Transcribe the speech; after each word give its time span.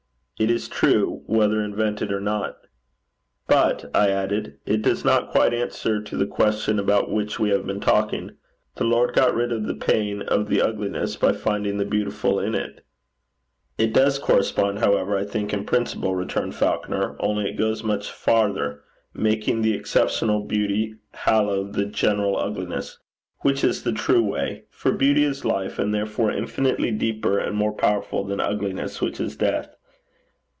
It 0.43 0.49
is 0.49 0.67
true, 0.67 1.21
whether 1.27 1.61
invented 1.61 2.11
or 2.11 2.19
not. 2.19 2.57
But,' 3.47 3.91
I 3.93 4.09
added, 4.09 4.57
'it 4.65 4.81
does 4.81 5.05
not 5.05 5.29
quite 5.29 5.53
answer 5.53 6.01
to 6.01 6.17
the 6.17 6.25
question 6.25 6.79
about 6.79 7.11
which 7.11 7.37
we 7.37 7.51
have 7.51 7.67
been 7.67 7.79
talking. 7.79 8.31
The 8.73 8.83
Lord 8.85 9.13
got 9.13 9.35
rid 9.35 9.51
of 9.51 9.67
the 9.67 9.75
pain 9.75 10.23
of 10.23 10.49
the 10.49 10.59
ugliness 10.59 11.15
by 11.15 11.31
finding 11.33 11.77
the 11.77 11.85
beautiful 11.85 12.39
in 12.39 12.55
it.' 12.55 12.83
'It 13.77 13.93
does 13.93 14.17
correspond, 14.17 14.79
however, 14.79 15.15
I 15.15 15.25
think, 15.25 15.53
in 15.53 15.63
principle,' 15.63 16.15
returned 16.15 16.55
Falconer; 16.55 17.15
'only 17.19 17.47
it 17.47 17.53
goes 17.55 17.83
much 17.83 18.09
farther, 18.09 18.81
making 19.13 19.61
the 19.61 19.75
exceptional 19.75 20.39
beauty 20.39 20.95
hallow 21.13 21.65
the 21.65 21.85
general 21.85 22.35
ugliness 22.35 22.97
which 23.41 23.63
is 23.63 23.83
the 23.83 23.91
true 23.93 24.23
way, 24.23 24.63
for 24.71 24.91
beauty 24.91 25.23
is 25.23 25.45
life, 25.45 25.77
and 25.77 25.93
therefore 25.93 26.31
infinitely 26.31 26.89
deeper 26.89 27.37
and 27.37 27.55
more 27.55 27.73
powerful 27.73 28.23
than 28.23 28.39
ugliness 28.39 29.01
which 29.01 29.19
is 29.19 29.35
death. 29.35 29.75